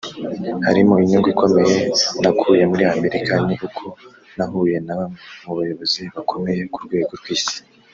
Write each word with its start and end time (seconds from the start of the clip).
harimo 0.67 0.93
Inyungu 1.03 1.27
ikomeye 1.35 1.75
nakuye 2.21 2.63
muri 2.71 2.83
Amerika 2.93 3.33
ni 3.47 3.55
uko 3.65 3.83
nahuye 4.35 4.77
na 4.85 4.93
bamwe 4.99 5.17
mu 5.43 5.51
bayobozi 5.57 6.01
bakomeye 6.15 6.61
ku 6.73 6.79
rwego 6.87 7.11
rw’Isi 7.21 7.57